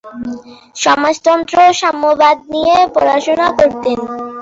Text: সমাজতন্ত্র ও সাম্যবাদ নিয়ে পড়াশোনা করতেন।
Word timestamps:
সমাজতন্ত্র 0.83 1.57
ও 1.65 1.77
সাম্যবাদ 1.81 2.37
নিয়ে 2.53 2.77
পড়াশোনা 2.95 3.47
করতেন। 3.57 3.99